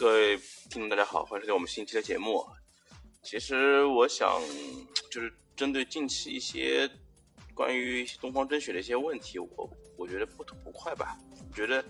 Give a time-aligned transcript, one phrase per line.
[0.00, 0.38] 各位
[0.70, 2.42] 听众，大家好，欢迎收听我们新一期的节目。
[3.22, 4.40] 其实我想，
[5.12, 6.90] 就是针对近期一些
[7.52, 11.18] 关于东方甄选的一些问题，我我觉得不吐不快吧。
[11.46, 11.84] 我觉得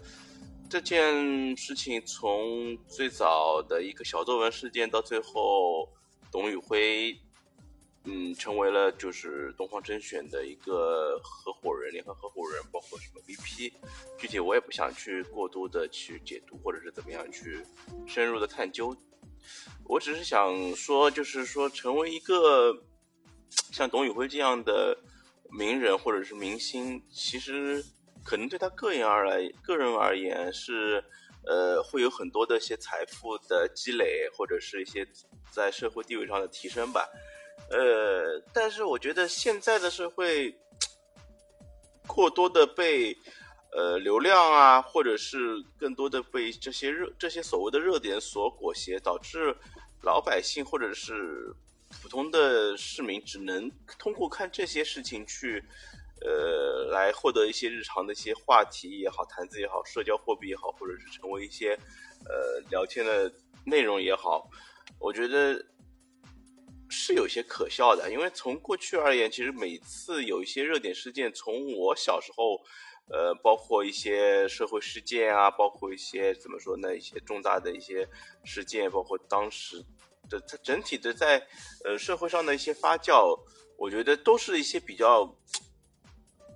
[0.68, 5.88] 这件事情从最早的一个小作文事件，到最后
[6.32, 7.16] 董宇辉。
[8.04, 13.72] 嗯，成为了就是东方甄选的一个合伙人，联合合伙人，包括什么 VP，
[14.16, 17.64] 具体我也不想去过多的去解读，或者是怎么样去
[18.06, 18.96] 深入的探究。
[19.84, 22.74] 我只是想说，就是说，成为一个
[23.70, 24.96] 像董宇辉这样的
[25.50, 27.84] 名人或者是明星，其实
[28.24, 31.04] 可能对他个人而来，个人而言是
[31.46, 35.06] 呃会有很多的一些财富的积累，或者是一些
[35.50, 37.06] 在社会地位上的提升吧。
[37.68, 40.58] 呃，但是我觉得现在的社会
[42.06, 43.16] 过多的被
[43.70, 49.54] 呃流量啊，或者是更多的被这些热这些所谓的热点所裹挟，导致
[50.02, 51.54] 老百姓或者是
[52.02, 55.62] 普通的市民只能通过看这些事情去
[56.22, 61.78] 呃来获得一些日常的一些话题也好，谈资也好，社交货币也好，或者是成为一些
[62.24, 63.32] 呃聊天的
[63.64, 64.50] 内容也好，
[64.98, 65.64] 我觉得。
[66.92, 72.60] 是有些可笑的，因为从过去而言，其实每次有一些热点事件，从我小时候，
[73.08, 78.08] 呃，包括一些社会事件啊，包括一些怎么说呢，一些重大的一些
[78.42, 79.76] 事件，包括当时
[80.28, 81.46] 的它整体的在
[81.84, 83.38] 呃社会上的一些发酵，
[83.78, 85.24] 我觉得都是一些比较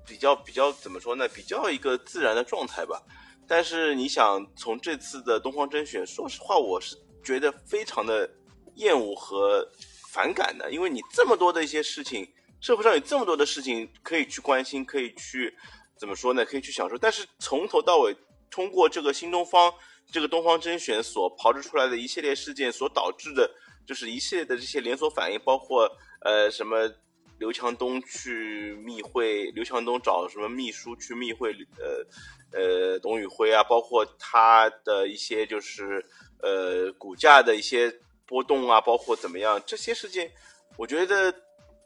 [0.05, 3.01] 比较比较怎么说呢，比较一个自然的状态吧。
[3.47, 8.29] 但是你想从这次的东方甄选，说实话，我是觉得非常的
[8.75, 9.71] 厌恶和。
[10.15, 12.25] 反感的，因为你这么多的一些事情，
[12.61, 15.53] 社会上有这么多的事情可以去关心，可以去
[15.99, 16.45] 怎么说呢？
[16.45, 16.97] 可以去享受。
[16.97, 18.15] 但是从头到尾，
[18.49, 19.75] 通过这个新东方
[20.13, 23.51] 这个东方甄选所炮制出来的一系列事件所导致的，
[23.85, 25.91] 就是一系列的这些连锁反应，包括
[26.21, 26.89] 呃什么
[27.41, 36.07] 刘强东去密会，刘强东找什么秘书去密会，呃呃董宇辉啊，包括他的一些就是
[36.41, 37.93] 呃股价的一些。
[38.27, 40.31] 波动啊，包括怎么样这些事情，
[40.77, 41.35] 我觉得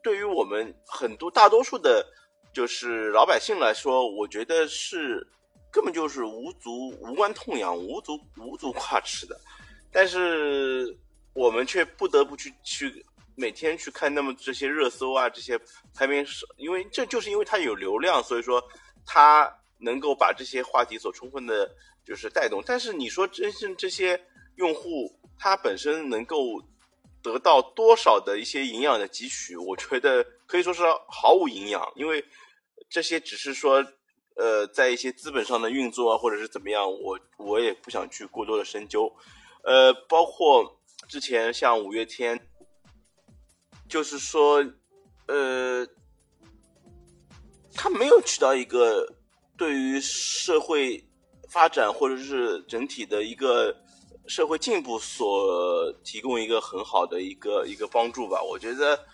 [0.03, 2.06] 对于我们很多大多数的，
[2.53, 5.26] 就是老百姓来说，我觉得是
[5.71, 9.38] 根本就是无足无关痛痒、无足无足挂齿的。
[9.91, 10.97] 但是
[11.32, 15.59] 我们却不得不去去每天去看那么这些热搜啊，这些
[15.94, 18.62] 排名是，因为这就是因为它有流量，所以说
[19.05, 21.70] 它能够把这些话题所充分的，
[22.05, 22.62] 就是带动。
[22.65, 24.20] 但是你说真正这些
[24.58, 25.19] 用户。
[25.41, 26.60] 他本身能够
[27.22, 32.24] 得到多少的一些营养的汲取，我觉得可以说是毫无营养，因为
[32.91, 33.76] 这些只是说，
[34.34, 39.08] 呃，在一些资本上的运作啊，或者是怎么样，我我也不想去过多的深究。
[39.62, 42.36] 呃，包括之前像五月天，
[43.88, 44.56] 就是说，
[45.28, 45.86] 呃，
[47.76, 49.06] 他没有起到一个
[49.56, 51.08] 对于社会
[51.48, 53.84] 发展或者是整体的一个。
[54.28, 59.06] 社会进步所提供一个很好的一个一个帮助吧，我觉得，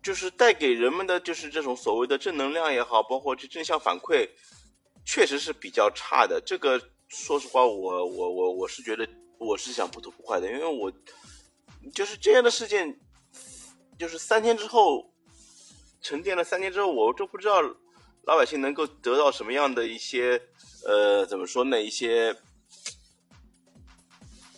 [0.00, 4.28] 就是带给人们的就是这种所谓的正能量也好，包括这正向反馈，
[5.04, 6.40] 确实是比较差的。
[6.40, 9.06] 这个说实话，我我我我是觉得
[9.38, 10.92] 我是想不吐不快的，因为我
[11.92, 12.96] 就是这样的事件，
[13.98, 15.12] 就是三天之后
[16.00, 17.60] 沉淀了三天之后，我都不知道
[18.22, 20.40] 老百姓能够得到什么样的一些
[20.86, 21.82] 呃，怎么说呢？
[21.82, 22.36] 一些。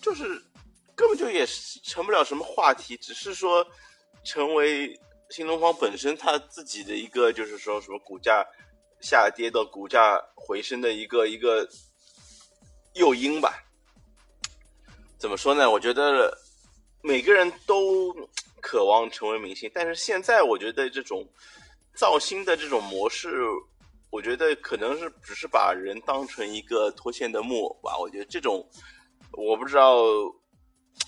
[0.00, 0.24] 就是
[0.94, 1.46] 根本就也
[1.84, 3.66] 成不了什么话题，只是说
[4.24, 4.98] 成为
[5.30, 8.44] 新东方本身它自己的一个，就是说什么股价
[9.00, 11.68] 下跌到股价回升的一个一个
[12.94, 13.62] 诱因吧。
[15.18, 15.70] 怎么说呢？
[15.70, 16.36] 我觉得
[17.02, 18.14] 每个人都
[18.60, 21.26] 渴望成为明星，但是现在我觉得这种
[21.94, 23.42] 造星的这种模式，
[24.10, 27.98] 我觉得可能是只是把人当成一个脱线的木偶吧。
[27.98, 28.66] 我觉得这种。
[29.32, 29.96] 我不知道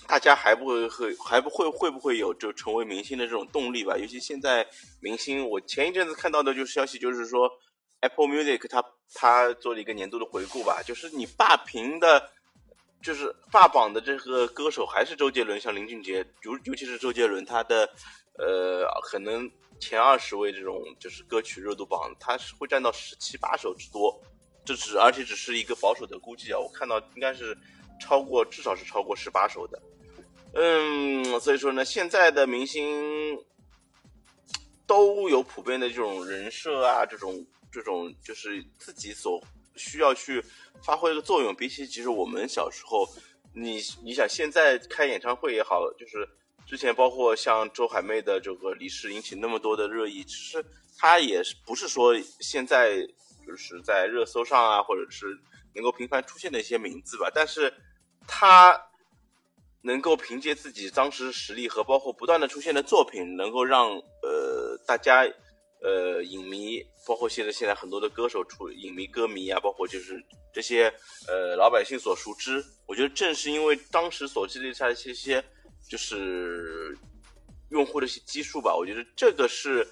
[0.06, 3.96] 大家还不会会还不会会不会有就成为明星的这种动力吧？
[3.96, 4.66] 尤其现在
[5.00, 7.50] 明星，我前一阵子看到的就是消息，就是说
[8.00, 8.82] Apple Music 它
[9.12, 12.30] 它做了一个年度的回顾吧，就是你霸屏的，
[13.02, 17.88] 就是霸榜的这个歌手还是周杰伦，像林俊杰，尤尤其是周杰伦，他的
[18.38, 24.18] 呃可能前二十位这种就是歌曲热度榜，他是会占到十七八首之多，
[24.64, 27.56] 这只而且只是一个保守的估计啊，我看到应该是。
[28.02, 29.80] 超过至少是超过十八首的，
[30.54, 33.38] 嗯，所以说呢，现在的明星
[34.86, 39.40] 都有普遍的这种人设啊，这种这种就是自己所
[39.76, 40.42] 需要去
[40.82, 41.54] 发挥一个作用。
[41.54, 43.08] 比起其实我们小时候，
[43.54, 46.28] 你你想现在开演唱会也好，就是
[46.66, 50.64] 之前包括像周海媚的这个离世引起那么多的热议，其实
[50.98, 53.00] 她也是不是说现在
[53.46, 55.38] 就是在热搜上啊，或者是
[55.74, 57.72] 能够频繁出现的一些名字吧，但是
[58.26, 58.80] 他
[59.82, 63.88] 能够凭借自己当时实力和包括不断的出现的作品，能够让
[64.22, 65.26] 呃大家。
[65.84, 70.24] 呃，影迷包括现在现在很多的歌手出影迷歌迷啊，包括就是
[70.54, 70.84] 这些
[71.26, 72.64] 呃老百姓所熟知。
[72.86, 75.44] 我觉得正是因为当时所积累下的一些
[75.90, 76.96] 就是
[77.70, 79.84] 用户的一些基数吧，我觉得这个是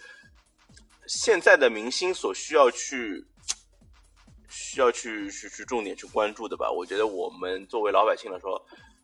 [1.08, 3.26] 现在的明星所需要去
[4.50, 6.70] 需要去去去重点去关注的吧。
[6.70, 8.62] 我觉得我们作为老百姓来说，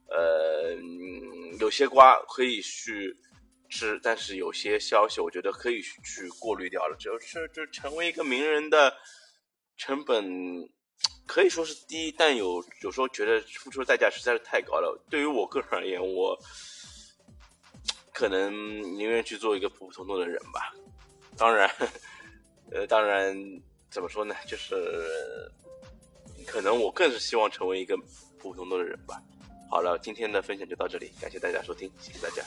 [0.08, 0.74] 呃，
[1.58, 3.16] 有些瓜可以去。
[3.68, 6.96] 吃，但是有些消息我觉得可以去过滤掉了。
[7.00, 8.96] 就是就成为一个名人的
[9.76, 10.24] 成本
[11.26, 15.04] 可以说是低，但有有时候觉得付出的代价实在是太高了。
[15.10, 16.38] 对于我个人而言，我
[18.12, 18.54] 可能
[18.96, 20.72] 宁愿去做一个普普通通的人吧。
[21.36, 21.68] 当然，
[22.70, 23.36] 呃，当然
[23.90, 24.34] 怎么说呢？
[24.46, 24.74] 就是
[26.46, 28.04] 可能我更是希望成为一个普
[28.38, 29.20] 普通通的人吧。
[29.70, 32.44] 好了，今天的分享就到这里，感谢大家收听，谢谢大家。